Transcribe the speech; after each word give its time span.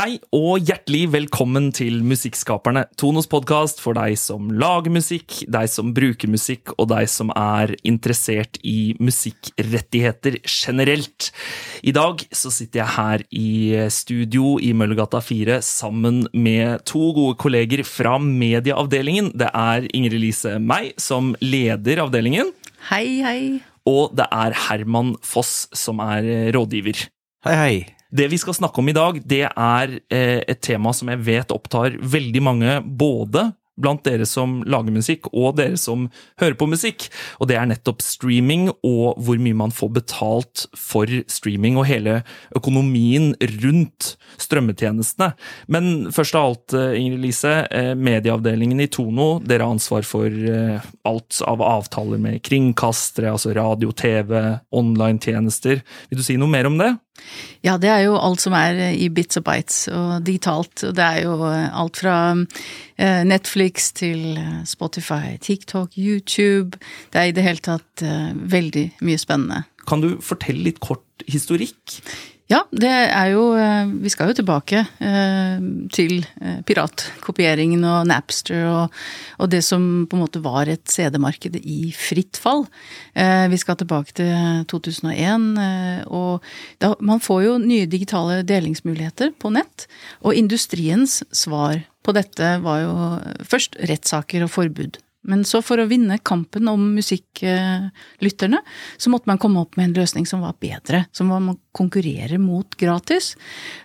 Hei 0.00 0.14
og 0.32 0.62
hjertelig 0.64 1.10
velkommen 1.12 1.66
til 1.76 1.98
Musikkskaperne, 2.08 2.86
Tonos 2.96 3.26
podkast 3.28 3.82
for 3.84 3.92
deg 3.98 4.14
som 4.16 4.46
lager 4.48 4.94
musikk, 4.94 5.42
deg 5.44 5.68
som 5.68 5.90
bruker 5.92 6.30
musikk, 6.32 6.72
og 6.80 6.88
deg 6.94 7.10
som 7.12 7.28
er 7.36 7.74
interessert 7.84 8.56
i 8.64 8.94
musikkrettigheter 8.96 10.38
generelt. 10.46 11.28
I 11.84 11.92
dag 11.92 12.24
så 12.32 12.48
sitter 12.48 12.80
jeg 12.80 12.94
her 12.94 13.26
i 13.28 13.52
studio 13.92 14.54
i 14.64 14.72
Møllergata 14.72 15.20
4 15.20 15.60
sammen 15.68 16.22
med 16.32 16.80
to 16.88 17.10
gode 17.20 17.36
kolleger 17.44 17.84
fra 17.84 18.16
medieavdelingen. 18.24 19.34
Det 19.36 19.52
er 19.52 19.84
Ingrid 19.92 20.24
Lise 20.24 20.56
meg 20.64 20.94
som 20.96 21.34
leder 21.44 22.06
avdelingen. 22.08 22.56
Hei, 22.88 23.20
hei. 23.20 23.40
Og 23.84 24.16
det 24.16 24.32
er 24.32 24.60
Herman 24.64 25.18
Foss 25.20 25.66
som 25.76 26.00
er 26.08 26.54
rådgiver. 26.56 27.10
Hei, 27.44 27.58
hei. 27.66 27.99
Det 28.10 28.26
vi 28.30 28.38
skal 28.42 28.56
snakke 28.56 28.82
om 28.82 28.90
i 28.90 28.96
dag, 28.96 29.20
det 29.22 29.44
er 29.46 29.92
eh, 30.10 30.40
et 30.42 30.60
tema 30.66 30.92
som 30.96 31.10
jeg 31.12 31.22
vet 31.28 31.54
opptar 31.54 31.94
veldig 32.02 32.42
mange, 32.42 32.78
både 32.82 33.52
blant 33.80 34.04
dere 34.04 34.26
som 34.28 34.60
lager 34.68 34.94
musikk, 34.94 35.28
og 35.32 35.56
dere 35.60 35.78
som 35.80 36.08
hører 36.40 36.56
på 36.58 36.68
musikk. 36.70 37.08
Og 37.40 37.50
det 37.50 37.58
er 37.58 37.68
nettopp 37.70 38.02
streaming, 38.04 38.68
og 38.86 39.20
hvor 39.20 39.40
mye 39.40 39.56
man 39.56 39.74
får 39.74 39.92
betalt 40.00 40.66
for 40.76 41.10
streaming, 41.30 41.78
og 41.80 41.88
hele 41.90 42.20
økonomien 42.56 43.32
rundt 43.62 44.14
strømmetjenestene. 44.40 45.32
Men 45.68 46.10
først 46.14 46.36
av 46.38 46.48
alt, 46.50 46.74
eh, 46.74 46.98
Ingrid 47.00 47.24
Lise, 47.24 47.54
eh, 47.70 47.94
medieavdelingen 47.94 48.80
i 48.80 48.88
Tono, 48.88 49.40
dere 49.40 49.64
har 49.64 49.74
ansvar 49.74 50.04
for 50.04 50.30
alt 51.04 51.42
av 51.46 51.62
avtaler 51.62 52.18
med 52.18 52.42
kringkastere, 52.42 53.30
altså 53.30 53.54
radio, 53.54 53.92
TV, 53.92 54.60
online-tjenester. 54.72 55.82
Vil 56.10 56.18
du 56.18 56.22
si 56.22 56.36
noe 56.36 56.48
mer 56.48 56.66
om 56.66 56.78
det? 56.78 56.96
Ja, 57.60 57.76
det 57.76 57.90
er 57.92 58.04
jo 58.06 58.16
alt 58.16 58.40
som 58.40 58.54
er 58.56 58.78
i 58.96 59.08
bits 59.12 59.36
og 59.36 59.44
bites 59.44 59.88
og 59.92 60.24
digitalt. 60.24 60.84
Og 60.88 60.94
det 60.96 61.04
er 61.04 61.26
jo 61.26 61.34
alt 61.44 62.00
fra 62.00 62.16
Netflix 63.28 63.69
til 63.78 64.38
Spotify, 64.66 65.36
TikTok, 65.40 65.94
YouTube. 65.98 66.78
Det 67.12 67.20
er 67.20 67.30
i 67.30 67.32
det 67.36 67.44
hele 67.44 67.62
tatt 67.62 68.02
veldig 68.50 68.86
mye 69.06 69.18
spennende. 69.20 69.62
Kan 69.86 70.00
du 70.02 70.20
fortelle 70.24 70.64
litt 70.66 70.80
kort 70.80 71.24
historikk? 71.30 72.00
Ja, 72.50 72.64
det 72.74 72.90
er 72.90 73.28
jo 73.30 73.42
Vi 74.02 74.10
skal 74.10 74.30
jo 74.30 74.34
tilbake 74.40 74.82
til 75.94 76.24
piratkopieringen 76.66 77.84
og 77.86 78.08
Napster 78.10 78.64
og, 78.66 78.96
og, 79.38 79.50
det 79.52 79.60
som 79.62 79.84
på 80.10 80.18
en 80.18 80.24
måte 80.24 80.42
var 80.42 80.70
et 80.70 80.82
CD-marked 80.90 81.60
i 81.60 81.92
fritt 81.94 82.40
fall. 82.40 82.64
Vi 83.14 83.60
skal 83.60 83.78
tilbake 83.78 84.16
til 84.18 84.64
2001, 84.70 85.46
og 86.10 86.42
da, 86.82 86.92
man 86.98 87.22
får 87.22 87.44
jo 87.46 87.54
nye 87.62 87.88
digitale 87.90 88.40
delingsmuligheter 88.46 89.34
på 89.38 89.52
nett. 89.54 89.86
Og 90.26 90.34
industriens 90.38 91.20
svar 91.30 91.84
på 92.02 92.16
dette 92.16 92.56
var 92.64 92.82
jo 92.82 92.96
først 93.46 93.78
rettssaker 93.90 94.46
og 94.46 94.52
forbud. 94.54 94.98
Men 95.28 95.42
så 95.44 95.60
for 95.64 95.80
å 95.80 95.88
vinne 95.90 96.16
kampen 96.24 96.68
om 96.70 96.86
musikklytterne, 96.96 98.60
så 98.96 99.12
måtte 99.12 99.28
man 99.28 99.40
komme 99.42 99.60
opp 99.60 99.76
med 99.76 99.90
en 99.90 99.96
løsning 100.00 100.26
som 100.28 100.40
var 100.44 100.56
bedre. 100.62 101.04
Som 101.12 101.28
man 101.32 101.58
konkurrere 101.76 102.38
mot 102.40 102.74
gratis. 102.80 103.34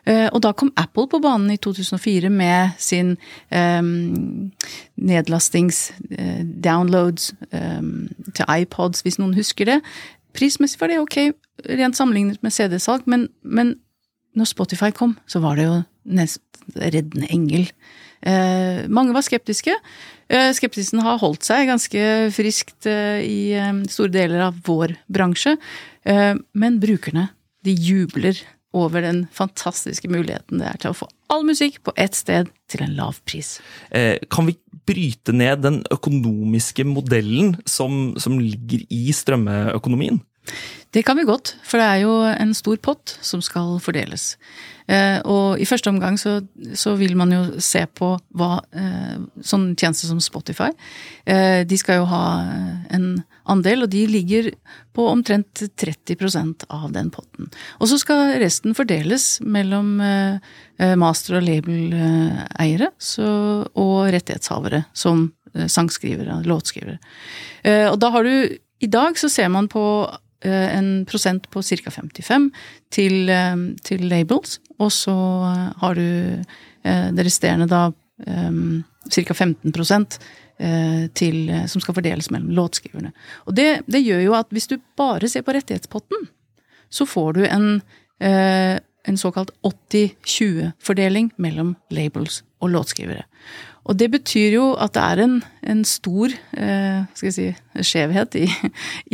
Og 0.07 0.39
da 0.41 0.53
kom 0.57 0.71
Apple 0.79 1.09
på 1.11 1.19
banen 1.21 1.51
i 1.53 1.59
2004 1.61 2.31
med 2.33 2.77
sin 2.81 3.13
um, 3.51 4.51
nedlastings 4.95 5.91
uh, 6.17 6.41
downloads 6.65 7.33
um, 7.51 8.07
til 8.33 8.45
iPods, 8.49 9.03
hvis 9.05 9.19
noen 9.21 9.35
husker 9.37 9.69
det. 9.69 9.79
Prismessig 10.35 10.81
var 10.81 10.91
det 10.91 11.01
ok, 11.03 11.17
rent 11.79 11.97
sammenlignet 11.97 12.41
med 12.43 12.55
CD-salg, 12.55 13.05
men, 13.09 13.29
men 13.43 13.77
når 14.35 14.51
Spotify 14.51 14.91
kom, 14.95 15.15
så 15.31 15.39
var 15.43 15.59
det 15.59 15.67
jo 15.67 15.77
reddende 16.75 17.29
engel. 17.33 17.69
Eh, 18.25 18.85
mange 18.89 19.13
var 19.13 19.25
skeptiske. 19.25 19.75
Eh, 20.29 20.49
skeptisen 20.57 21.03
har 21.05 21.21
holdt 21.21 21.45
seg 21.45 21.69
ganske 21.69 22.01
friskt 22.33 22.87
eh, 22.89 23.21
i 23.21 23.39
store 23.91 24.13
deler 24.13 24.47
av 24.47 24.59
vår 24.65 24.97
bransje. 25.11 25.55
Men 26.05 26.75
brukerne, 26.77 27.31
de 27.65 27.73
jubler 27.73 28.37
over 28.77 29.01
den 29.01 29.23
fantastiske 29.33 30.05
muligheten 30.11 30.59
det 30.61 30.67
er 30.69 30.77
til 30.83 30.91
å 30.91 30.97
få 30.99 31.07
all 31.33 31.41
musikk 31.47 31.79
på 31.81 31.95
ett 31.97 32.13
sted 32.13 32.51
til 32.69 32.83
en 32.85 32.93
lav 32.93 33.17
pris. 33.25 33.55
Kan 34.29 34.51
vi 34.51 34.53
bryte 34.85 35.33
ned 35.33 35.63
den 35.63 35.79
økonomiske 35.89 36.85
modellen 36.85 37.55
som, 37.65 38.13
som 38.21 38.37
ligger 38.37 38.85
i 38.93 39.07
strømmeøkonomien? 39.17 40.21
Det 40.95 41.03
kan 41.03 41.17
vi 41.19 41.25
godt, 41.27 41.55
for 41.67 41.81
det 41.81 41.85
er 41.85 42.03
jo 42.05 42.13
en 42.29 42.53
stor 42.55 42.77
pott 42.79 43.17
som 43.25 43.41
skal 43.43 43.75
fordeles. 43.83 44.35
Eh, 44.87 45.17
og 45.25 45.59
i 45.59 45.65
første 45.65 45.89
omgang 45.89 46.17
så, 46.21 46.37
så, 46.77 46.93
vil 46.99 47.15
man 47.17 47.33
jo 47.33 47.41
se 47.63 47.81
på 47.89 48.11
hva 48.37 48.59
eh, 48.77 49.15
sånne 49.41 49.73
tjenester 49.73 50.11
som 50.11 50.19
Spotify 50.21 50.67
eh, 51.25 51.63
De 51.65 51.79
skal 51.81 52.03
jo 52.03 52.09
ha 52.11 52.25
en 52.93 53.07
andel, 53.49 53.85
og 53.85 53.89
de 53.89 54.03
ligger 54.09 54.51
på 54.93 55.07
omtrent 55.09 55.65
30% 55.81 56.67
av 56.69 56.91
den 56.93 57.09
potten. 57.13 57.49
Og 57.81 57.89
så 57.89 57.97
skal 58.01 58.37
resten 58.41 58.73
fordeles 58.77 59.39
mellom 59.41 59.99
master- 60.97 61.37
og 61.37 61.45
label-eiere 61.45 62.87
og 63.75 63.97
rettighetshavere, 64.15 64.81
som 64.97 65.27
sangskrivere 65.53 66.39
låtskrivere. 66.47 66.97
Og 67.91 67.99
da 68.01 68.09
har 68.15 68.25
du 68.25 68.57
I 68.81 68.89
dag 68.91 69.19
så 69.19 69.29
ser 69.29 69.51
man 69.53 69.69
på 69.69 69.83
en 70.45 70.89
prosent 71.09 71.49
på 71.51 71.63
ca. 71.65 71.91
55 71.91 72.49
til, 72.93 73.31
til, 73.83 74.07
labels, 74.11 74.59
og 74.79 74.91
så 74.93 75.15
har 75.81 75.97
du 75.97 76.07
det 76.85 77.25
resterende 77.25 77.67
da 77.71 77.89
ca. 79.11 79.33
15% 79.33 80.17
til, 81.17 81.39
som 81.67 81.83
skal 81.83 81.97
fordeles 81.97 82.29
mellom 82.31 82.53
låtskriverne. 82.55 83.11
Og 83.49 83.57
det, 83.57 83.81
det, 83.91 84.03
gjør 84.05 84.21
jo 84.23 84.35
at 84.37 84.53
hvis 84.55 84.69
du 84.71 84.77
bare 84.97 85.27
ser 85.27 85.43
på 85.43 85.55
rettighetspotten, 85.57 86.29
så 86.89 87.07
får 87.09 87.33
du 87.35 87.41
en, 87.47 87.81
en 89.09 89.17
såkalt 89.19 89.51
80-20-fordeling 89.65 91.31
mellom 91.41 91.75
labels 91.93 92.41
og 92.63 92.73
låtskrivere. 92.73 93.25
Og 93.85 93.99
det 93.99 94.09
betyr 94.15 94.55
jo 94.57 94.65
at 94.81 94.95
det 94.97 95.03
er 95.03 95.21
en, 95.25 95.35
en 95.69 95.83
stor 95.85 96.33
eh, 96.33 97.05
skal 97.13 97.29
jeg 97.29 97.35
si, 97.35 97.47
skjevhet 97.91 98.37
i, 98.41 98.47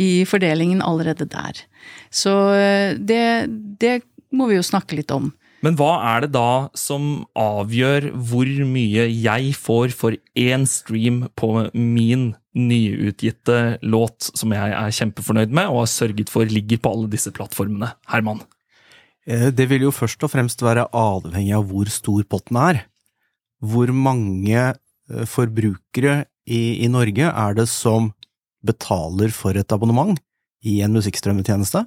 i, 0.00 0.10
fordelingen 0.28 0.80
allerede 0.84 1.28
der. 1.28 1.60
Så 2.08 2.32
eh, 2.56 2.96
det, 2.96 3.50
det 3.82 4.00
må 4.32 4.48
vi 4.48 4.56
jo 4.56 4.64
snakke 4.64 4.96
litt 4.96 5.12
om. 5.12 5.30
Men 5.62 5.76
hva 5.78 5.92
er 6.16 6.24
det 6.24 6.32
da 6.34 6.72
som 6.74 7.22
avgjør 7.38 8.08
hvor 8.26 8.48
mye 8.66 9.04
jeg 9.12 9.52
får 9.54 9.92
for 9.94 10.16
én 10.34 10.64
stream 10.66 11.26
på 11.38 11.68
min 11.76 12.32
nyutgitte 12.58 13.76
låt, 13.86 14.32
som 14.34 14.56
jeg 14.56 14.74
er 14.74 14.96
kjempefornøyd 14.98 15.54
med 15.54 15.70
og 15.70 15.84
har 15.84 15.92
sørget 15.92 16.32
for 16.32 16.48
ligger 16.48 16.82
på 16.82 16.96
alle 16.96 17.12
disse 17.12 17.30
plattformene? 17.36 17.92
Herman? 18.10 18.42
Eh, 19.26 19.50
det 19.54 19.68
vil 19.70 19.86
jo 19.86 19.94
først 19.94 20.22
og 20.26 20.32
fremst 20.32 20.62
være 20.64 20.88
avhengig 20.96 21.54
av 21.56 21.68
hvor 21.70 21.90
stor 21.92 22.24
potten 22.26 22.58
er 22.58 22.82
hvor 23.62 23.92
mange 23.94 24.58
eh, 24.58 25.26
forbrukere 25.28 26.24
i, 26.42 26.82
i, 26.82 26.88
Norge 26.90 27.28
er 27.30 27.54
det 27.54 27.68
som 27.70 28.10
betaler 28.66 29.30
for 29.34 29.54
et 29.58 29.74
abonnement 29.74 30.18
i 30.66 30.80
en 30.82 30.94
musikkstrømmetjeneste? 30.96 31.84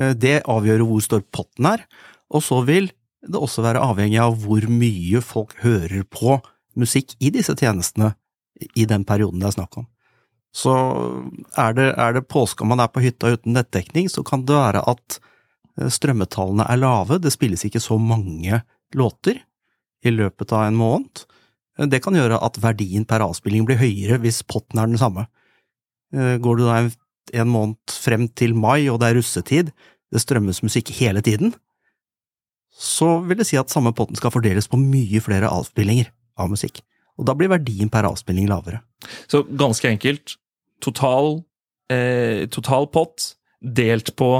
Eh, 0.00 0.14
det 0.16 0.40
avgjør 0.48 0.86
hvor 0.88 1.04
stor 1.04 1.24
potten 1.28 1.68
er, 1.68 1.84
og 2.32 2.44
så 2.44 2.62
vil 2.64 2.88
det 3.28 3.36
også 3.36 3.64
være 3.66 3.82
avhengig 3.84 4.20
av 4.22 4.38
hvor 4.40 4.64
mye 4.70 5.20
folk 5.24 5.52
hører 5.60 6.06
på 6.08 6.38
musikk 6.78 7.12
i 7.20 7.32
disse 7.34 7.52
tjenestene 7.58 8.14
i 8.78 8.86
den 8.88 9.04
perioden 9.04 9.42
det 9.42 9.50
er 9.50 9.58
snakk 9.58 9.80
om. 9.82 9.88
Så 10.54 10.72
er 11.60 11.74
det, 11.76 11.90
er 12.00 12.14
det 12.16 12.28
påske 12.30 12.64
og 12.64 12.70
man 12.70 12.80
er 12.80 12.88
på 12.88 13.02
hytta 13.04 13.34
uten 13.34 13.52
nettdekning, 13.58 14.08
så 14.08 14.24
kan 14.24 14.46
det 14.48 14.56
være 14.56 14.80
at 14.88 15.18
strømmetallene 15.78 16.66
er 16.66 16.80
lave, 16.80 17.20
det 17.22 17.32
spilles 17.34 17.64
ikke 17.66 17.82
så 17.82 17.98
mange 18.02 18.62
låter, 18.96 19.42
i 20.06 20.12
løpet 20.14 20.52
av 20.54 20.68
en 20.68 20.78
måned. 20.78 21.24
Det 21.90 22.00
kan 22.02 22.14
gjøre 22.14 22.38
at 22.42 22.58
verdien 22.62 23.06
per 23.06 23.22
avspilling 23.24 23.64
blir 23.66 23.80
høyere 23.80 24.18
hvis 24.22 24.44
potten 24.46 24.78
er 24.78 24.90
den 24.90 25.00
samme. 25.00 25.26
Eh, 26.14 26.36
går 26.42 26.58
du 26.58 26.64
da 26.66 26.76
en 27.38 27.50
måned 27.50 27.92
frem 27.92 28.28
til 28.30 28.54
mai 28.56 28.88
og 28.88 29.00
det 29.02 29.10
er 29.10 29.18
russetid, 29.18 29.72
det 30.08 30.22
strømmes 30.22 30.62
musikk 30.64 30.92
hele 30.96 31.22
tiden, 31.24 31.52
så 32.72 33.18
vil 33.26 33.40
det 33.40 33.48
si 33.48 33.58
at 33.58 33.72
samme 33.72 33.92
potten 33.96 34.16
skal 34.16 34.32
fordeles 34.32 34.70
på 34.70 34.78
mye 34.80 35.20
flere 35.22 35.50
avspillinger 35.50 36.12
av 36.38 36.50
musikk. 36.52 36.80
Og 37.18 37.26
da 37.26 37.34
blir 37.34 37.50
verdien 37.50 37.90
per 37.90 38.06
avspilling 38.06 38.46
lavere. 38.48 38.80
Så 39.26 39.42
ganske 39.42 39.90
enkelt, 39.90 40.36
total, 40.80 41.42
eh, 41.90 42.46
total 42.46 42.86
pott 42.86 43.34
delt 43.58 44.14
på 44.18 44.30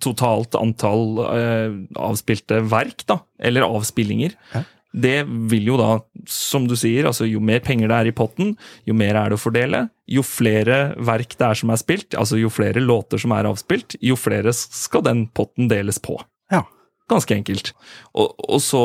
totalt 0.00 0.56
antall 0.56 1.18
eh, 1.26 1.74
avspilte 2.00 2.62
verk, 2.70 3.04
da, 3.08 3.20
eller 3.42 3.66
avspillinger. 3.68 4.36
Ja. 4.54 4.64
Det 4.92 5.22
vil 5.48 5.70
jo 5.70 5.78
da, 5.80 6.02
som 6.28 6.66
du 6.68 6.74
sier, 6.76 7.06
altså 7.08 7.24
jo 7.24 7.40
mer 7.40 7.62
penger 7.64 7.88
det 7.88 7.98
er 7.98 8.10
i 8.10 8.16
potten, 8.16 8.52
jo 8.88 8.96
mer 8.96 9.16
er 9.16 9.32
det 9.32 9.38
å 9.38 9.40
fordele. 9.40 9.86
Jo 10.10 10.24
flere 10.26 10.82
verk 11.00 11.38
det 11.40 11.48
er 11.48 11.60
som 11.62 11.72
er 11.72 11.80
spilt, 11.80 12.12
altså 12.18 12.40
jo 12.40 12.52
flere 12.52 12.82
låter 12.84 13.20
som 13.22 13.32
er 13.32 13.48
avspilt, 13.48 13.96
jo 14.04 14.18
flere 14.20 14.52
skal 14.56 15.04
den 15.08 15.24
potten 15.32 15.72
deles 15.72 16.00
på. 16.02 16.18
Ja. 16.52 16.66
Ganske 17.10 17.34
enkelt. 17.34 17.72
Og, 18.12 18.36
og 18.48 18.60
så 18.64 18.84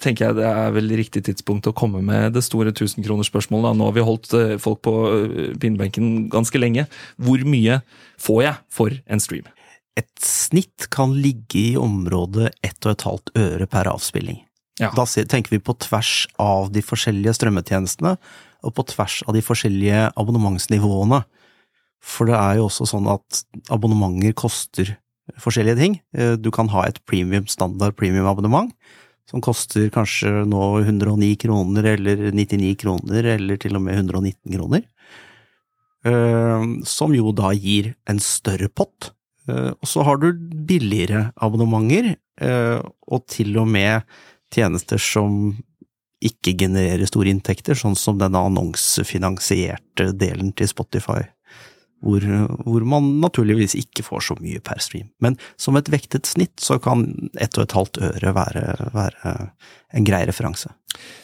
tenker 0.00 0.28
jeg 0.28 0.38
det 0.38 0.46
er 0.48 0.72
vel 0.74 0.94
riktig 0.98 1.24
tidspunkt 1.26 1.68
å 1.70 1.74
komme 1.76 2.02
med 2.04 2.34
det 2.36 2.44
store 2.46 2.72
tusenkronersspørsmålet. 2.76 3.76
Nå 3.78 3.88
har 3.88 3.96
vi 3.96 4.06
holdt 4.06 4.32
eh, 4.38 4.54
folk 4.62 4.82
på 4.86 4.94
pinnebenken 5.62 6.30
ganske 6.32 6.60
lenge. 6.60 6.86
Hvor 7.20 7.44
mye 7.48 7.80
får 8.22 8.42
jeg 8.46 8.56
for 8.72 8.96
en 9.06 9.22
stream? 9.22 9.46
Et 9.94 10.10
snitt 10.26 10.88
kan 10.90 11.14
ligge 11.14 11.60
i 11.60 11.76
området 11.78 12.50
1,5 12.66 13.36
øre 13.38 13.68
per 13.70 13.90
avspilling. 13.92 14.40
Ja. 14.82 14.90
Da 14.90 15.06
tenker 15.06 15.54
vi 15.54 15.62
på 15.62 15.76
tvers 15.78 16.24
av 16.42 16.72
de 16.74 16.82
forskjellige 16.82 17.36
strømmetjenestene, 17.38 18.16
og 18.64 18.74
på 18.74 18.86
tvers 18.90 19.20
av 19.28 19.36
de 19.36 19.42
forskjellige 19.44 20.08
abonnementsnivåene. 20.18 21.22
For 22.04 22.28
det 22.28 22.36
er 22.36 22.58
jo 22.58 22.66
også 22.68 22.88
sånn 22.90 23.06
at 23.12 23.44
abonnementer 23.72 24.34
koster 24.36 24.96
forskjellige 25.40 25.78
ting. 25.78 26.00
Eh, 26.16 26.34
Du 26.36 26.50
kan 26.50 26.68
ha 26.68 26.84
et 26.88 26.98
premium, 27.06 27.46
standard 27.46 27.96
premium-abonnement, 27.96 28.72
som 29.30 29.42
koster 29.44 29.88
kanskje 29.92 30.44
nå 30.48 30.62
109 30.84 31.36
kroner, 31.40 31.84
eller 31.94 32.30
99 32.30 32.74
kroner, 32.80 33.30
eller 33.36 33.60
til 33.60 33.76
og 33.78 33.84
med 33.86 33.98
119 34.02 34.52
kroner. 34.52 34.84
Eh, 36.04 36.64
Som 36.84 37.14
jo 37.16 37.32
da 37.32 37.52
gir 37.56 37.94
en 38.06 38.20
større 38.20 38.68
pott. 38.68 39.12
Eh, 39.48 39.72
Og 39.72 39.88
så 39.88 40.04
har 40.04 40.16
du 40.18 40.32
billigere 40.66 41.32
abonnementer, 41.36 42.16
eh, 42.40 42.80
og 43.08 43.26
til 43.26 43.56
og 43.58 43.68
med 43.68 44.02
tjenester 44.52 44.98
som 44.98 45.56
ikke 46.24 46.54
genererer 46.56 47.06
store 47.06 47.32
inntekter, 47.32 47.74
sånn 47.74 47.96
som 47.96 48.18
denne 48.18 48.40
annonsefinansierte 48.40 50.12
delen 50.16 50.54
til 50.56 50.68
Spotify, 50.68 51.20
hvor, 52.04 52.24
hvor 52.66 52.86
man 52.88 53.06
naturligvis 53.22 53.76
ikke 53.78 54.04
får 54.06 54.26
så 54.28 54.36
mye 54.40 54.62
per 54.64 54.80
stream. 54.82 55.08
Men 55.24 55.38
som 55.60 55.76
et 55.78 55.90
vektet 55.92 56.28
snitt 56.28 56.60
så 56.60 56.78
kan 56.82 57.06
ett 57.40 57.58
og 57.58 57.66
et 57.66 57.76
halvt 57.76 58.00
øre 58.10 58.34
være, 58.36 58.64
være 58.94 59.34
en 59.94 60.08
grei 60.08 60.24
referanse. 60.28 60.72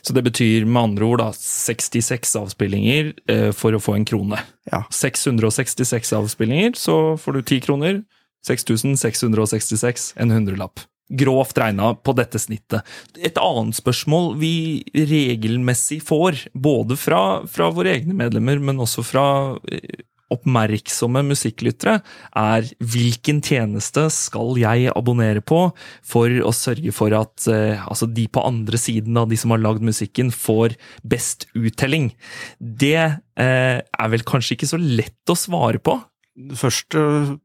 Så 0.03 0.15
det 0.17 0.25
betyr 0.27 0.67
med 0.67 0.83
andre 0.83 1.07
ord 1.07 1.23
da 1.23 1.31
66 1.37 2.33
avspillinger 2.41 3.13
eh, 3.31 3.51
for 3.57 3.77
å 3.77 3.83
få 3.83 3.97
en 3.99 4.07
krone. 4.09 4.41
Ja. 4.71 4.85
666 4.95 6.15
avspillinger, 6.17 6.75
så 6.79 7.17
får 7.21 7.39
du 7.39 7.43
10 7.43 7.67
kroner. 7.67 8.01
6666, 8.47 10.15
en 10.17 10.33
hundrelapp. 10.33 10.81
Grovt 11.11 11.59
regna 11.59 11.93
på 11.95 12.15
dette 12.15 12.39
snittet. 12.39 12.87
Et 13.19 13.39
annet 13.43 13.77
spørsmål 13.77 14.37
vi 14.41 14.55
regelmessig 14.95 16.01
får, 16.07 16.47
både 16.55 16.97
fra, 16.99 17.43
fra 17.51 17.69
våre 17.75 17.97
egne 17.99 18.15
medlemmer, 18.17 18.63
men 18.63 18.81
også 18.83 19.05
fra 19.07 19.27
eh, 19.69 20.07
oppmerksomme 20.35 21.23
musikklyttere, 21.29 21.99
er 22.37 22.69
hvilken 22.79 23.41
tjeneste 23.45 24.07
skal 24.15 24.59
jeg 24.61 24.93
abonnere 24.95 25.43
på 25.45 25.63
for 26.07 26.41
å 26.47 26.53
sørge 26.55 26.95
for 26.97 27.15
at 27.19 27.49
eh, 27.51 27.81
altså 27.87 28.09
de 28.11 28.27
på 28.31 28.45
andre 28.47 28.81
siden 28.81 29.19
av 29.21 29.31
de 29.31 29.39
som 29.41 29.55
har 29.55 29.63
lagd 29.63 29.85
musikken, 29.87 30.33
får 30.35 30.77
best 31.03 31.49
uttelling? 31.59 32.13
Det 32.59 32.97
eh, 33.01 33.79
er 33.81 34.15
vel 34.15 34.27
kanskje 34.27 34.59
ikke 34.59 34.71
så 34.71 34.81
lett 34.81 35.33
å 35.33 35.39
svare 35.39 35.83
på? 35.83 35.99
Det 36.41 36.57
første 36.57 37.01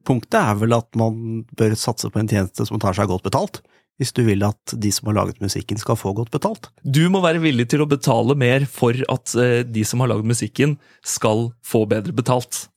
punktet 0.08 0.38
er 0.40 0.60
vel 0.62 0.76
at 0.78 0.92
man 1.00 1.44
bør 1.58 1.74
satse 1.80 2.12
på 2.12 2.22
en 2.22 2.30
tjeneste 2.30 2.68
som 2.68 2.80
tar 2.80 2.96
seg 2.96 3.10
godt 3.10 3.26
betalt, 3.26 3.60
hvis 4.00 4.14
du 4.16 4.22
vil 4.28 4.44
at 4.46 4.76
de 4.76 4.92
som 4.94 5.10
har 5.10 5.18
laget 5.20 5.42
musikken 5.44 5.80
skal 5.80 5.98
få 6.00 6.14
godt 6.16 6.32
betalt. 6.34 6.70
Du 6.84 7.06
må 7.12 7.22
være 7.24 7.42
villig 7.44 7.70
til 7.72 7.84
å 7.84 7.90
betale 7.90 8.36
mer 8.38 8.68
for 8.70 8.98
at 9.12 9.36
eh, 9.40 9.64
de 9.66 9.86
som 9.88 10.04
har 10.04 10.12
lagd 10.12 10.28
musikken, 10.28 10.78
skal 11.06 11.50
få 11.66 11.86
bedre 11.90 12.16
betalt. 12.16 12.68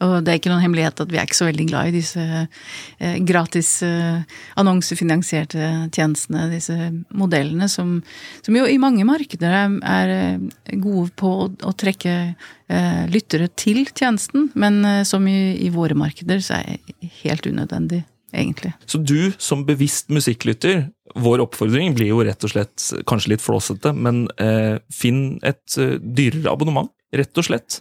Og 0.00 0.20
det 0.24 0.32
er 0.32 0.38
ikke 0.40 0.50
noen 0.52 0.62
hemmelighet 0.64 1.02
at 1.02 1.10
vi 1.12 1.18
er 1.20 1.26
ikke 1.28 1.36
så 1.36 1.48
veldig 1.50 1.66
glad 1.68 1.90
i 1.90 1.94
disse 1.98 2.22
eh, 2.24 3.16
gratis 3.28 3.72
eh, 3.84 4.22
annonsefinansierte 4.60 5.66
tjenestene, 5.92 6.46
disse 6.52 6.76
modellene 7.16 7.68
som, 7.68 7.98
som 8.40 8.56
jo 8.56 8.64
i 8.64 8.78
mange 8.80 9.04
markeder 9.08 9.56
er, 9.58 9.74
er 9.84 10.14
eh, 10.14 10.78
gode 10.80 11.12
på 11.20 11.32
å, 11.44 11.50
å 11.68 11.74
trekke 11.76 12.14
eh, 12.30 13.02
lyttere 13.12 13.50
til 13.60 13.82
tjenesten, 13.90 14.48
men 14.60 14.80
eh, 14.88 15.02
som 15.08 15.26
i, 15.28 15.58
i 15.60 15.68
våre 15.74 15.98
markeder 15.98 16.40
så 16.44 16.62
er 16.62 16.80
det 16.80 17.10
helt 17.20 17.50
unødvendig, 17.50 18.00
egentlig. 18.32 18.72
Så 18.88 19.02
du 19.04 19.34
som 19.36 19.66
bevisst 19.68 20.08
musikklytter, 20.08 20.86
vår 21.20 21.42
oppfordring 21.44 21.92
blir 21.98 22.14
jo 22.14 22.22
rett 22.24 22.46
og 22.46 22.54
slett 22.54 22.88
kanskje 23.10 23.34
litt 23.34 23.44
flåsete, 23.44 23.92
men 23.92 24.24
eh, 24.40 24.78
finn 24.94 25.36
et 25.44 25.76
dyrere 26.00 26.54
abonnement, 26.54 26.88
rett 27.16 27.40
og 27.40 27.46
slett. 27.46 27.80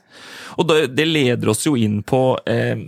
Og 0.58 0.70
det, 0.70 1.06
leder 1.06 1.52
oss 1.52 1.66
jo 1.68 1.76
inn 1.80 2.02
på 2.08 2.24
eh, 2.50 2.88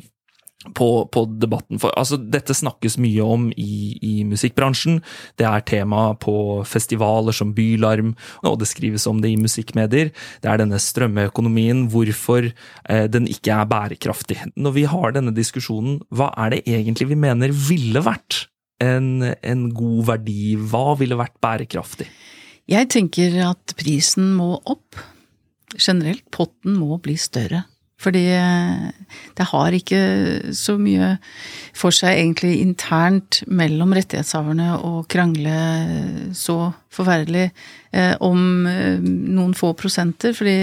på, 0.78 0.88
på 1.10 1.24
debatten. 1.42 1.80
For, 1.82 1.94
altså, 1.98 2.20
dette 2.22 2.54
snakkes 2.56 2.98
mye 3.02 3.26
om 3.26 3.48
i, 3.58 3.98
i 4.06 4.14
musikkbransjen. 4.28 5.00
Det 5.40 5.48
er 5.48 5.64
tema 5.66 6.12
på 6.22 6.36
festivaler 6.70 7.36
som 7.36 7.54
Bylarm, 7.58 8.14
og 8.46 8.60
det 8.62 8.70
skrives 8.70 9.08
om 9.10 9.24
det 9.24 9.34
i 9.34 9.40
musikkmedier. 9.42 10.12
Det 10.44 10.52
er 10.52 10.62
denne 10.62 10.80
strømmeøkonomien, 10.82 11.88
hvorfor 11.94 12.52
eh, 12.52 13.08
den 13.12 13.30
ikke 13.32 13.56
er 13.58 13.72
bærekraftig. 13.72 14.38
Når 14.56 14.78
vi 14.78 14.86
har 14.92 15.18
denne 15.18 15.34
diskusjonen, 15.36 16.00
hva 16.14 16.30
er 16.46 16.56
det 16.56 16.64
egentlig 16.70 17.10
vi 17.12 17.20
mener 17.20 17.56
ville 17.56 18.04
vært 18.06 18.46
en, 18.82 19.32
en 19.42 19.66
god 19.74 20.06
verdi? 20.14 20.54
Hva 20.62 20.92
ville 21.00 21.18
vært 21.18 21.40
bærekraftig? 21.42 22.10
Jeg 22.70 22.88
tenker 22.94 23.34
at 23.50 23.74
prisen 23.80 24.30
må 24.38 24.54
opp. 24.70 25.00
Generelt, 25.80 26.26
potten 26.34 26.76
må 26.80 26.98
bli 27.04 27.16
større. 27.20 27.64
Fordi 28.02 28.24
eh, 28.34 28.90
det 29.38 29.48
har 29.52 29.76
ikke 29.78 30.02
så 30.58 30.78
mye 30.82 31.14
for 31.78 31.94
seg 31.94 32.18
egentlig 32.18 32.56
internt 32.64 33.42
mellom 33.52 33.94
rettighetshaverne 33.98 34.74
å 34.82 35.04
krangle 35.12 36.32
så 36.38 36.72
forferdelig 36.94 37.48
eh, 37.92 38.16
om 38.26 38.68
eh, 38.70 38.98
noen 39.02 39.54
få 39.58 39.74
prosenter, 39.78 40.34
fordi 40.38 40.58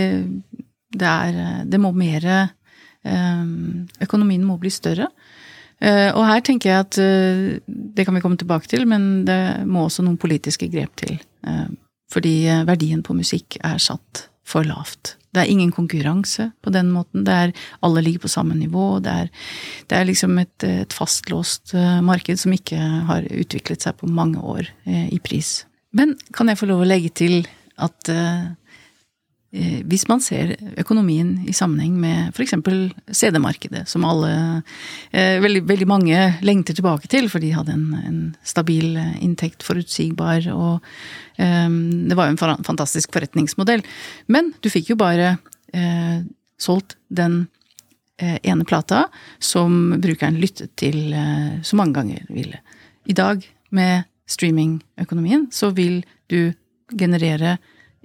det 0.89 1.09
er 1.09 1.67
Det 1.69 1.79
må 1.79 1.93
mer 1.93 2.25
Økonomien 4.03 4.43
må 4.45 4.57
bli 4.59 4.71
større. 4.73 5.07
Og 5.79 6.23
her 6.27 6.41
tenker 6.45 6.71
jeg 6.71 6.81
at 6.83 6.97
det 7.69 8.05
kan 8.05 8.17
vi 8.17 8.23
komme 8.25 8.41
tilbake 8.41 8.67
til, 8.69 8.87
men 8.89 9.25
det 9.29 9.67
må 9.69 9.85
også 9.85 10.03
noen 10.03 10.17
politiske 10.21 10.67
grep 10.73 10.97
til. 10.99 11.15
Fordi 12.13 12.35
verdien 12.69 13.05
på 13.05 13.17
musikk 13.17 13.61
er 13.61 13.79
satt 13.81 14.28
for 14.49 14.65
lavt. 14.65 15.15
Det 15.37 15.43
er 15.43 15.53
ingen 15.53 15.71
konkurranse 15.77 16.49
på 16.65 16.73
den 16.73 16.89
måten. 16.95 17.27
Det 17.27 17.35
er, 17.35 17.55
alle 17.85 18.03
ligger 18.05 18.25
på 18.25 18.33
samme 18.33 18.57
nivå. 18.57 18.97
Det 19.05 19.13
er, 19.25 19.31
det 19.91 19.99
er 19.99 20.09
liksom 20.09 20.41
et, 20.41 20.65
et, 20.65 20.97
fastlåst 20.97 21.77
marked 22.05 22.41
som 22.41 22.55
ikke 22.57 22.79
har 23.11 23.29
utviklet 23.29 23.85
seg 23.85 23.99
på 24.01 24.09
mange 24.09 24.41
år 24.41 24.71
i 24.89 25.21
pris. 25.21 25.67
Men 25.93 26.17
kan 26.33 26.49
jeg 26.49 26.61
få 26.61 26.69
lov 26.71 26.85
å 26.85 26.89
legge 26.89 27.13
til 27.13 27.43
at 27.79 28.11
eh, 28.13 28.49
hvis 29.49 30.05
man 30.11 30.21
ser 30.21 30.51
økonomien 30.77 31.31
i 31.49 31.55
sammenheng 31.57 31.95
med 31.97 32.35
f.eks. 32.37 32.53
CD-markedet, 33.17 33.87
som 33.89 34.05
alle, 34.05 34.63
eh, 35.11 35.39
veldig, 35.41 35.63
veldig, 35.71 35.89
mange 35.89 36.19
lengter 36.45 36.77
tilbake 36.77 37.09
til, 37.09 37.31
for 37.33 37.41
de 37.41 37.55
hadde 37.57 37.73
en, 37.73 37.87
en 37.97 38.19
stabil 38.45 38.99
inntekt, 39.25 39.65
forutsigbar, 39.65 40.51
og 40.53 40.85
um, 41.41 41.79
det 42.11 42.19
var 42.19 42.29
jo 42.29 42.37
en 42.37 42.63
fantastisk 42.69 43.17
forretningsmodell. 43.17 43.87
Men 44.29 44.53
du 44.61 44.69
fikk 44.69 44.93
jo 44.93 45.01
bare 45.01 45.39
uh, 45.41 46.21
solgt 46.61 46.99
den 47.09 47.47
uh, 48.21 48.39
ene 48.45 48.69
plata 48.69 49.07
som 49.41 49.97
brukeren 49.97 50.37
lyttet 50.43 50.77
til 50.77 51.07
uh, 51.17 51.57
så 51.65 51.81
mange 51.81 51.97
ganger 51.97 52.29
ville. 52.29 52.61
I 53.09 53.17
dag, 53.17 53.41
med 53.73 54.05
streamingøkonomien, 54.29 55.49
så 55.53 55.73
vil 55.73 56.03
du 56.29 56.53
generere 56.93 57.57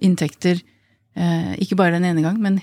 inntekter 0.04 0.64
Eh, 0.64 0.73
ikke 1.16 1.78
bare 1.78 1.94
den 1.98 2.08
ene 2.10 2.24
gang, 2.26 2.40
men 2.42 2.62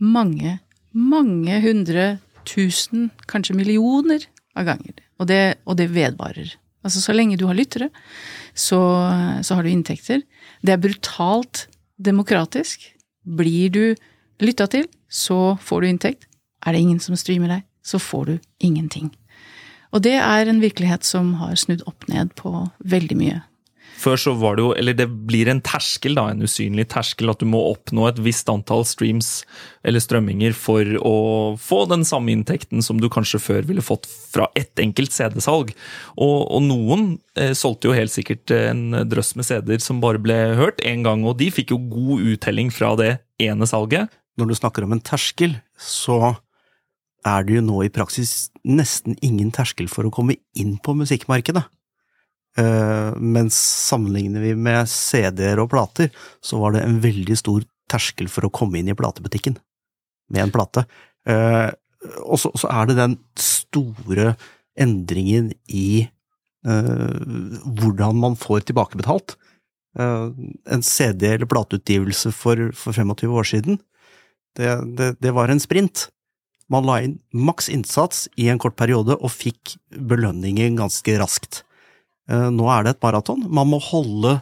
mange, 0.00 0.58
mange 0.96 1.60
hundre 1.60 2.18
tusen, 2.48 3.10
kanskje 3.28 3.56
millioner 3.58 4.24
av 4.56 4.66
ganger. 4.70 4.96
Og 5.20 5.28
det, 5.28 5.60
og 5.68 5.76
det 5.78 5.90
vedvarer. 5.92 6.54
Altså 6.80 7.02
så 7.02 7.12
lenge 7.12 7.36
du 7.36 7.46
har 7.48 7.58
lyttere, 7.58 7.90
så, 8.56 8.80
så, 9.44 9.54
har 9.54 9.62
du 9.64 9.70
inntekter. 9.70 10.22
Det 10.64 10.74
er 10.74 10.80
brutalt 10.80 11.66
demokratisk. 12.00 12.88
Blir 13.20 13.72
du 13.74 13.84
lytta 14.40 14.66
til, 14.72 14.88
så 15.08 15.58
får 15.60 15.82
du 15.82 15.90
inntekt. 15.90 16.26
Er 16.64 16.72
det 16.72 16.80
ingen 16.80 17.00
som 17.00 17.16
streamer 17.16 17.52
deg, 17.52 17.66
så 17.84 18.00
får 18.00 18.24
du 18.30 18.34
ingenting. 18.64 19.10
Og 19.92 20.04
det 20.06 20.16
er 20.22 20.48
en 20.48 20.62
virkelighet 20.62 21.04
som 21.04 21.34
har 21.40 21.56
snudd 21.58 21.82
opp 21.90 22.06
ned 22.08 22.32
på 22.38 22.52
veldig 22.78 23.16
mye. 23.18 23.40
Før 24.00 24.16
så 24.16 24.32
var 24.38 24.56
det 24.56 24.64
jo, 24.64 24.70
eller 24.80 24.96
det 24.96 25.06
blir 25.28 25.50
en 25.50 25.60
terskel, 25.64 26.14
da, 26.16 26.30
en 26.30 26.44
usynlig 26.46 26.86
terskel, 26.92 27.28
at 27.32 27.42
du 27.42 27.46
må 27.50 27.60
oppnå 27.68 28.06
et 28.08 28.20
visst 28.24 28.48
antall 28.48 28.86
streams 28.88 29.42
eller 29.84 30.00
strømminger 30.00 30.54
for 30.56 30.88
å 31.04 31.16
få 31.60 31.82
den 31.90 32.06
samme 32.08 32.32
inntekten 32.32 32.80
som 32.84 33.00
du 33.00 33.10
kanskje 33.12 33.42
før 33.42 33.66
ville 33.68 33.84
fått 33.84 34.08
fra 34.08 34.48
ett 34.56 34.80
enkelt 34.80 35.12
CD-salg. 35.12 35.74
Og, 36.16 36.38
og, 36.46 36.62
noen 36.64 37.10
eh, 37.36 37.52
solgte 37.56 37.90
jo 37.90 37.96
helt 37.96 38.14
sikkert 38.14 38.52
en 38.56 39.02
drøss 39.10 39.34
med 39.36 39.48
CD-er 39.48 39.84
som 39.84 40.00
bare 40.00 40.22
ble 40.22 40.38
hørt 40.60 40.80
én 40.86 41.04
gang, 41.04 41.26
og 41.28 41.36
de 41.42 41.50
fikk 41.52 41.74
jo 41.74 41.82
god 41.90 42.24
uttelling 42.32 42.72
fra 42.72 42.94
det 43.00 43.18
ene 43.42 43.68
salget. 43.68 44.08
Når 44.40 44.48
du 44.48 44.56
snakker 44.56 44.86
om 44.86 44.94
en 44.96 45.04
terskel, 45.04 45.58
så 45.76 46.38
er 47.28 47.44
det 47.44 47.58
jo 47.58 47.66
nå 47.66 47.82
i 47.84 47.92
praksis 47.92 48.48
nesten 48.64 49.18
ingen 49.20 49.52
terskel 49.52 49.90
for 49.92 50.08
å 50.08 50.14
komme 50.14 50.38
inn 50.56 50.78
på 50.80 50.96
musikkmarkedet. 50.96 51.66
Eh, 52.58 53.10
mens 53.16 53.56
sammenligner 53.86 54.42
vi 54.42 54.54
med 54.58 54.88
CD-er 54.90 55.60
og 55.62 55.70
plater, 55.70 56.10
så 56.42 56.58
var 56.62 56.74
det 56.74 56.84
en 56.84 56.98
veldig 57.02 57.36
stor 57.38 57.66
terskel 57.90 58.30
for 58.30 58.46
å 58.46 58.54
komme 58.54 58.80
inn 58.80 58.90
i 58.90 58.96
platebutikken 58.98 59.58
med 60.30 60.44
en 60.44 60.54
plate. 60.54 60.84
Eh, 61.30 61.68
og 62.24 62.40
så, 62.40 62.50
er 62.70 62.88
det 62.88 62.98
den 62.98 63.18
store 63.38 64.34
endringen 64.80 65.50
i 65.68 66.06
uh, 66.64 67.60
hvordan 67.76 68.16
man 68.16 68.38
får 68.40 68.70
tilbakebetalt. 68.70 69.36
en 69.98 70.82
CD- 70.86 71.34
eller 71.34 71.50
plateutgivelse 71.50 72.30
for, 72.32 72.70
for 72.72 72.94
25 72.94 73.34
år 73.36 73.44
siden, 73.44 73.80
det, 74.56 74.70
det, 74.96 75.10
det 75.20 75.34
var 75.34 75.50
en 75.50 75.60
sprint. 75.60 76.06
Man 76.70 76.86
la 76.86 77.00
inn 77.02 77.18
maks 77.34 77.68
innsats 77.68 78.28
i 78.38 78.48
en 78.48 78.60
kort 78.62 78.78
periode 78.78 79.18
og 79.18 79.34
fikk 79.34 79.74
belønningen 79.90 80.78
ganske 80.78 81.18
raskt. 81.20 81.64
Eh, 82.30 82.50
nå 82.54 82.68
er 82.70 82.86
det 82.86 82.96
et 82.96 83.02
maraton. 83.04 83.42
Man 83.50 83.70
må 83.72 83.80
holde, 83.90 84.38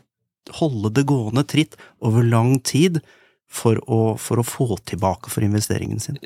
holde 0.60 0.92
det 0.96 1.06
gående 1.08 1.46
tritt 1.48 1.78
over 2.04 2.26
lang 2.26 2.58
tid 2.60 3.00
for 3.48 3.80
å, 3.88 4.00
for 4.20 4.42
å, 4.42 4.44
få 4.44 4.76
tilbake 4.88 5.32
for 5.32 5.44
investeringen 5.44 6.02
sin. 6.02 6.18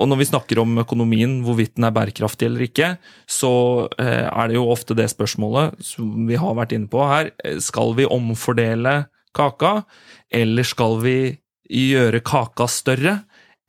Og 0.00 0.08
når 0.08 0.22
vi 0.22 0.28
snakker 0.30 0.62
om 0.62 0.80
økonomien, 0.80 1.42
hvorvidt 1.44 1.74
den 1.76 1.86
er 1.90 1.94
bærekraftig 1.94 2.48
eller 2.48 2.64
ikke, 2.64 2.94
så 3.28 3.52
eh, 4.00 4.24
er 4.24 4.48
det 4.48 4.56
jo 4.56 4.70
ofte 4.72 4.96
det 4.96 5.10
spørsmålet 5.12 5.76
som 5.84 6.24
vi 6.28 6.40
har 6.40 6.56
vært 6.56 6.72
inne 6.76 6.88
på 6.90 7.04
her. 7.04 7.32
Skal 7.60 7.92
vi 8.00 8.08
omfordele 8.08 9.02
kaka, 9.36 9.82
eller 10.32 10.66
skal 10.66 10.98
vi 11.04 11.18
gjøre 11.68 12.24
kaka 12.24 12.66
større? 12.70 13.18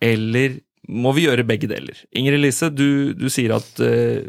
Eller 0.02 0.62
må 0.92 1.14
vi 1.16 1.26
gjøre 1.26 1.48
begge 1.48 1.70
deler. 1.72 1.98
Ingrid 2.12 2.44
Lise, 2.44 2.68
du, 2.74 3.14
du 3.16 3.30
sier 3.32 3.56
at 3.56 3.80
uh, 3.80 4.28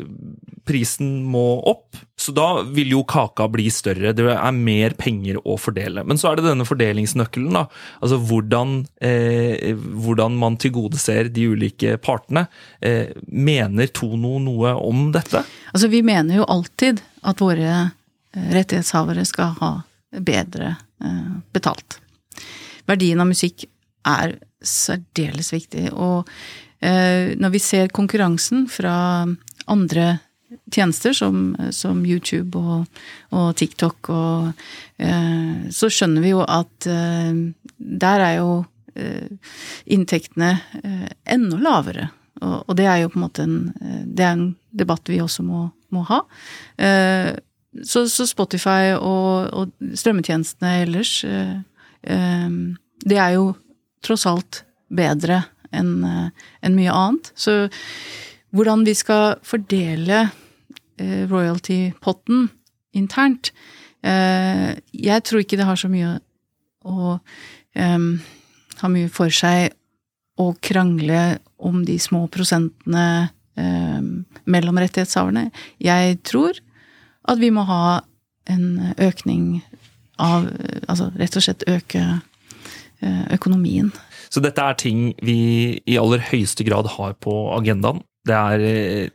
prisen 0.66 1.24
må 1.26 1.58
opp, 1.68 1.96
så 2.18 2.32
da 2.34 2.46
vil 2.62 2.92
jo 2.94 3.02
kaka 3.08 3.48
bli 3.50 3.66
større. 3.72 4.12
Det 4.14 4.26
er 4.30 4.54
mer 4.54 4.94
penger 4.98 5.40
å 5.42 5.56
fordele. 5.60 6.04
Men 6.06 6.20
så 6.20 6.30
er 6.30 6.38
det 6.38 6.46
denne 6.46 6.66
fordelingsnøkkelen, 6.68 7.56
da. 7.56 7.64
Altså 7.98 8.18
hvordan, 8.22 8.76
eh, 9.02 9.72
hvordan 9.74 10.38
man 10.38 10.58
tilgodeser 10.62 11.32
de 11.34 11.48
ulike 11.50 11.96
partene. 12.02 12.46
Eh, 12.80 13.10
mener 13.26 13.90
Tono 13.90 14.38
noe 14.42 14.76
om 14.78 15.10
dette? 15.14 15.42
Altså, 15.72 15.90
vi 15.90 16.04
mener 16.06 16.40
jo 16.40 16.48
alltid 16.50 17.02
at 17.26 17.42
våre 17.42 17.74
eh, 17.74 17.90
rettighetshavere 18.54 19.26
skal 19.26 19.56
ha 19.58 19.74
bedre 20.22 20.76
eh, 21.02 21.34
betalt. 21.54 21.98
Verdien 22.86 23.22
av 23.22 23.30
musikk 23.30 23.66
er 24.06 24.38
særdeles 24.66 25.52
viktig. 25.54 25.88
Og 25.92 26.28
eh, 26.80 27.32
når 27.38 27.54
vi 27.54 27.62
ser 27.62 27.94
konkurransen 27.94 28.66
fra 28.70 28.94
andre 29.70 30.18
tjenester 30.72 31.12
som, 31.12 31.56
som 31.70 32.02
YouTube 32.06 32.58
og, 32.58 33.02
og, 33.32 33.52
TikTok, 33.56 34.10
og, 34.12 34.64
eh, 34.98 35.68
så 35.72 35.90
skjønner 35.92 36.24
vi 36.24 36.32
jo 36.34 36.42
at 36.44 36.88
eh, 36.90 37.32
der 37.76 38.24
er 38.26 38.34
jo 38.40 38.50
eh, 38.94 39.54
inntektene 39.84 40.52
eh, 40.82 41.08
enda 41.34 41.60
lavere. 41.62 42.10
Og, 42.42 42.58
og, 42.66 42.74
det 42.78 42.88
er 42.90 43.02
jo 43.02 43.12
på 43.12 43.20
en 43.20 43.26
måte 43.26 43.46
en, 43.46 43.56
eh, 43.80 44.02
det 44.06 44.26
er 44.26 44.36
en 44.36 44.50
debatt 44.70 45.08
vi 45.10 45.22
også 45.22 45.44
må, 45.46 45.66
må 45.92 46.04
ha. 46.08 46.22
Så, 47.84 48.04
så, 48.12 48.24
Spotify 48.28 48.94
og, 48.96 49.48
og 49.52 49.92
strømmetjenestene 49.96 50.72
ellers, 50.82 51.12
det 52.02 53.18
er 53.20 53.30
jo 53.36 53.44
tross 54.04 54.26
alt 54.28 54.62
bedre 54.92 55.42
enn 55.72 56.02
eh, 56.04 56.48
en 56.62 56.76
mye 56.76 56.92
annet. 56.92 57.32
Så 57.34 57.68
hvordan 58.52 58.84
vi 58.86 58.94
skal 58.98 59.38
fordele 59.46 60.26
eh, 61.00 61.22
royalty-potten 61.30 62.48
internt 62.98 63.52
eh, 64.04 64.76
Jeg 64.92 65.24
tror 65.24 65.42
ikke 65.42 65.58
det 65.60 65.68
har 65.68 65.80
så 65.80 65.90
mye 65.92 66.18
å 66.82 67.14
ha 67.72 68.88
mye 68.90 69.08
for 69.08 69.32
seg 69.32 69.70
å 70.42 70.50
krangle 70.60 71.38
om 71.62 71.78
de 71.86 71.94
små 72.02 72.26
prosentene 72.28 73.30
mellom 74.44 74.80
rettighetshaverne. 74.82 75.46
Jeg 75.80 76.18
tror 76.26 76.58
at 77.30 77.40
vi 77.40 77.48
må 77.54 77.64
ha 77.70 78.02
en 78.50 78.92
økning 79.00 79.62
av 80.20 80.50
Altså 80.90 81.08
rett 81.16 81.38
og 81.38 81.46
slett 81.46 81.64
øke 81.70 82.02
økonomien. 83.34 83.92
Så 84.32 84.40
dette 84.40 84.64
er 84.64 84.78
ting 84.80 85.10
vi 85.24 85.36
i 85.84 85.98
aller 86.00 86.22
høyeste 86.30 86.64
grad 86.64 86.88
har 86.96 87.16
på 87.20 87.34
agendaen. 87.56 88.00
Det 88.26 88.34
er 88.38 88.66
eh, 88.66 89.08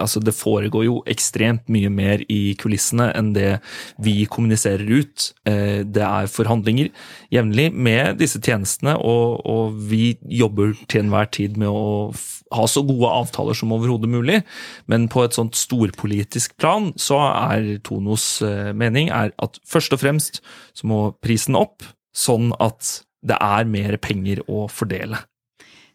Altså, 0.00 0.22
det 0.24 0.32
foregår 0.32 0.86
jo 0.86 0.94
ekstremt 1.04 1.66
mye 1.68 1.90
mer 1.92 2.22
i 2.32 2.54
kulissene 2.56 3.10
enn 3.12 3.34
det 3.36 3.58
vi 4.00 4.24
kommuniserer 4.24 4.88
ut. 4.88 5.26
Eh, 5.44 5.84
det 5.84 6.00
er 6.00 6.30
forhandlinger 6.32 6.88
jevnlig 7.34 7.66
med 7.76 8.16
disse 8.22 8.40
tjenestene, 8.40 8.94
og, 8.96 9.44
og 9.44 9.76
vi 9.90 10.14
jobber 10.32 10.72
til 10.88 11.04
enhver 11.04 11.28
tid 11.36 11.60
med 11.60 11.68
å 11.68 12.08
ha 12.56 12.64
så 12.64 12.80
gode 12.88 13.12
avtaler 13.12 13.58
som 13.58 13.76
overhodet 13.76 14.08
mulig. 14.08 14.40
Men 14.88 15.10
på 15.12 15.26
et 15.26 15.36
sånt 15.36 15.60
storpolitisk 15.60 16.56
plan 16.56 16.94
så 16.96 17.20
er 17.28 17.74
Tonos 17.84 18.40
mening 18.72 19.12
er 19.12 19.36
at 19.44 19.60
først 19.68 19.92
og 19.92 20.06
fremst 20.06 20.40
så 20.72 20.88
må 20.88 21.02
prisen 21.20 21.58
opp, 21.60 21.84
sånn 22.16 22.54
at 22.64 23.02
det 23.22 23.38
er 23.38 23.68
mer 23.70 23.98
penger 24.02 24.42
å 24.50 24.66
fordele. 24.70 25.22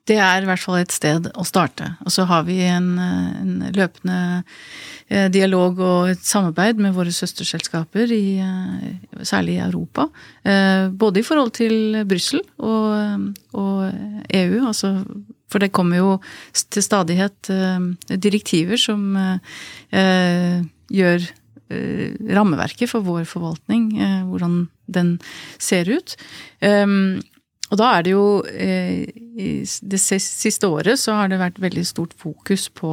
Det 0.07 0.15
er 0.23 0.43
i 0.43 0.47
hvert 0.47 0.63
fall 0.63 0.79
et 0.79 0.93
sted 0.95 1.27
å 1.35 1.43
starte. 1.47 1.89
Og 2.05 2.13
så 2.15 2.23
har 2.29 2.45
vi 2.47 2.61
en, 2.63 2.93
en 2.99 3.55
løpende 3.75 4.19
eh, 5.09 5.27
dialog 5.33 5.81
og 5.83 6.11
et 6.13 6.23
samarbeid 6.23 6.79
med 6.79 6.95
våre 6.95 7.11
søsterselskaper, 7.11 8.13
i, 8.15 8.37
eh, 8.39 9.17
særlig 9.27 9.57
i 9.57 9.65
Europa. 9.65 10.07
Eh, 10.47 10.87
både 10.95 11.19
i 11.19 11.25
forhold 11.27 11.51
til 11.59 11.99
Brussel 12.07 12.39
og, 12.57 13.27
og, 13.51 13.81
EU. 14.31 14.61
Altså, 14.69 14.93
for 15.51 15.63
det 15.63 15.73
kommer 15.75 15.99
jo 15.99 16.13
til 16.71 16.83
stadighet 16.83 17.47
direktiver 18.19 18.79
som 18.81 19.13
gjør 19.91 21.27
rammeverket 21.69 22.91
for 22.91 23.05
vår 23.05 23.25
forvaltning, 23.29 23.89
eh, 23.99 24.21
hvordan 24.27 24.67
den 24.87 25.17
ser 25.59 25.89
ut. 25.89 26.15
Ehm, 26.61 27.21
og 27.67 27.81
da 27.81 27.89
er 27.97 28.05
det 28.05 28.13
jo 28.13 28.43
eh, 28.47 29.09
det 29.35 29.99
siste 29.99 30.69
året 30.71 30.95
så 31.01 31.17
har 31.17 31.27
det 31.27 31.41
vært 31.41 31.59
veldig 31.59 31.83
stort 31.85 32.13
fokus 32.15 32.69
på 32.71 32.89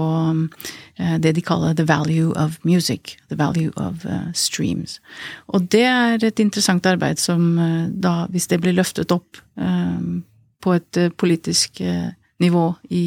det 1.23 1.31
de 1.37 1.45
kaller 1.47 1.77
the 1.79 1.87
value 1.87 2.33
of 2.35 2.59
music. 2.65 3.15
The 3.31 3.39
value 3.39 3.71
of 3.77 4.03
streams. 4.35 4.99
Og 5.47 5.71
det 5.71 5.87
er 5.87 6.19
et 6.27 6.43
interessant 6.43 6.85
arbeid 6.91 7.23
som 7.23 7.55
da, 7.89 8.27
hvis 8.35 8.51
det 8.51 8.61
blir 8.61 8.75
løftet 8.75 9.15
opp 9.15 9.39
på 9.55 10.75
et 10.75 11.01
politisk 11.17 11.79
nivå 11.81 12.24
i, 12.43 13.05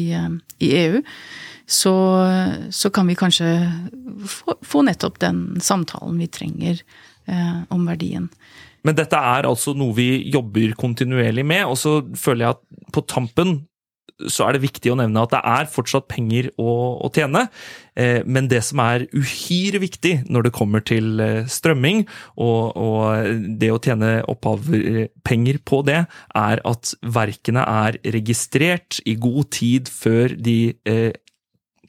i 0.58 0.70
EU, 0.84 1.02
så, 1.68 1.94
så, 2.70 2.90
kan 2.90 3.06
vi 3.06 3.14
kanskje 3.14 3.50
få, 4.24 4.56
få, 4.64 4.82
nettopp 4.82 5.18
den 5.20 5.60
samtalen 5.60 6.16
vi 6.18 6.30
trenger 6.32 6.80
eh, 7.28 7.58
om 7.68 7.84
verdien. 7.86 8.30
Men 8.86 8.96
dette 8.96 9.18
er 9.20 9.44
altså 9.44 9.74
noe 9.76 9.92
vi 9.96 10.30
jobber 10.32 10.72
kontinuerlig 10.78 11.44
med, 11.44 11.66
og 11.68 11.76
så 11.76 11.98
føler 12.16 12.46
jeg 12.46 12.56
at 12.56 12.92
på 12.94 13.04
tampen 13.10 13.58
så 14.26 14.48
er 14.48 14.56
det 14.56 14.64
viktig 14.64 14.90
å 14.92 14.98
nevne 14.98 15.22
at 15.22 15.34
det 15.34 15.42
er 15.46 15.68
fortsatt 15.70 16.08
penger 16.10 16.50
å, 16.58 16.72
å 17.06 17.10
tjene. 17.14 17.44
Eh, 17.98 18.24
men 18.26 18.48
det 18.50 18.60
som 18.66 18.82
er 18.82 19.06
uhyre 19.14 19.80
viktig 19.82 20.14
når 20.30 20.48
det 20.48 20.54
kommer 20.56 20.82
til 20.86 21.22
eh, 21.22 21.46
strømming, 21.50 22.04
og, 22.40 22.74
og, 22.74 23.38
det 23.60 23.70
å 23.74 23.80
tjene 23.82 24.18
opphavspenger 24.30 25.62
på 25.68 25.82
det, 25.86 26.02
er 26.38 26.64
at 26.66 26.94
verkene 27.02 27.62
er 27.62 28.00
registrert 28.14 29.00
i 29.06 29.14
god 29.20 29.52
tid 29.54 29.90
før 29.92 30.34
de 30.34 30.58
eh, 30.88 31.14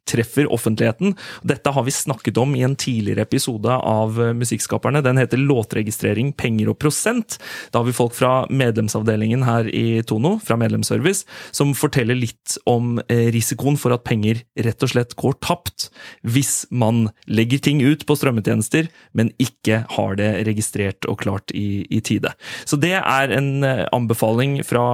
treffer 0.10 0.50
offentligheten. 0.52 1.16
Dette 1.48 1.72
har 1.74 1.86
vi 1.86 1.94
snakket 1.94 2.38
om 2.42 2.56
i 2.56 2.64
en 2.66 2.76
tidligere 2.80 3.26
episode 3.28 3.74
av 3.74 4.18
eh, 4.22 4.34
Musikkskaperne. 4.38 5.04
Den 5.06 5.20
heter 5.22 5.42
Låtregistrering, 5.42 6.34
penger 6.34 6.72
og 6.74 6.80
prosent. 6.82 7.38
Da 7.72 7.82
har 7.82 7.88
vi 7.88 7.96
folk 7.96 8.16
fra 8.18 8.34
medlemsavdelingen 8.50 9.46
her 9.48 9.70
i 9.70 10.02
Tono, 10.08 10.38
fra 10.44 10.58
Medlemsservice, 10.60 11.28
som 11.56 11.76
forteller 11.78 12.18
litt 12.18 12.58
om 12.70 12.98
eh, 13.08 13.30
risikoen 13.36 13.78
for 13.80 13.96
at 13.96 14.06
penger 14.08 14.44
rett 14.66 14.86
og 14.86 14.94
slett 14.94 15.16
går 15.20 15.38
tapt 15.46 15.90
hvis 16.28 16.64
man 16.72 17.08
legger 17.30 17.62
ting 17.64 17.84
ut 17.86 18.06
på 18.08 18.18
strømmetjenester, 18.18 18.90
men 19.18 19.32
ikke 19.42 19.84
har 19.96 20.18
det 20.20 20.32
registrert 20.48 21.08
og 21.10 21.20
klart 21.24 21.54
i, 21.56 21.86
i 21.90 22.02
tide. 22.06 22.34
Så 22.66 22.80
det 22.82 22.96
er 23.00 23.36
en 23.36 23.64
eh, 23.66 23.86
anbefaling 23.96 24.60
fra 24.66 24.88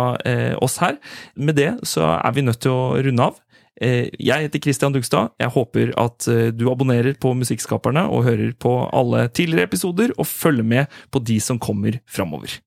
oss 0.63 0.77
her. 0.81 0.97
Med 1.35 1.57
det 1.57 1.69
så 1.87 2.03
er 2.17 2.33
vi 2.35 2.43
nødt 2.45 2.61
til 2.63 2.73
å 2.73 2.97
runde 3.05 3.25
av. 3.29 3.37
Eh, 3.83 4.07
jeg 4.19 4.47
heter 4.47 4.61
Christian 4.63 4.93
Dugstad. 4.95 5.33
Jeg 5.41 5.51
håper 5.51 5.91
at 5.99 6.27
eh, 6.31 6.51
du 6.55 6.67
abonnerer 6.71 7.17
på 7.19 7.33
Musikkskaperne 7.35 8.05
og 8.07 8.23
hører 8.27 8.53
på 8.59 8.77
alle 8.95 9.27
tidligere 9.35 9.69
episoder, 9.69 10.13
og 10.17 10.29
følger 10.29 10.63
med 10.63 10.85
på 11.11 11.19
de 11.19 11.39
som 11.43 11.59
kommer 11.59 11.99
framover. 12.07 12.59